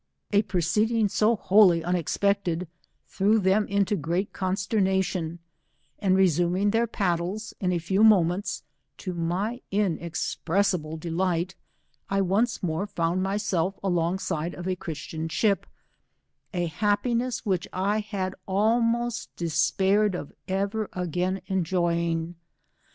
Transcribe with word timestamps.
A 0.31 0.41
proceeding 0.41 1.09
so 1.09 1.35
wholly 1.35 1.83
unexpected, 1.83 2.67
threw 3.05 3.37
them 3.37 3.67
into 3.67 3.95
great 3.95 4.33
coogter« 4.33 4.81
nation, 4.81 5.37
and 5.99 6.17
resuming 6.17 6.71
their 6.71 6.87
paddles, 6.87 7.53
in 7.59 7.71
a 7.71 7.77
few 7.77 7.99
R 7.99 8.05
3 8.05 8.09
190 8.09 8.09
moments, 8.09 8.63
to 8.97 9.13
my 9.13 9.61
inexpressible 9.69 10.97
delight, 10.97 11.53
I 12.09 12.19
once 12.21 12.63
more 12.63 12.87
found 12.87 13.21
myself 13.21 13.77
along 13.83 14.17
side 14.17 14.55
of 14.55 14.67
a 14.67 14.75
Christian 14.75 15.29
ship, 15.29 15.67
a 16.51 16.65
happiness 16.65 17.45
which 17.45 17.67
I 17.71 17.99
had 17.99 18.33
almost 18.47 19.29
despaired 19.35 20.15
of 20.15 20.33
ever 20.47 20.89
again 20.93 21.41
enjoying. 21.45 22.33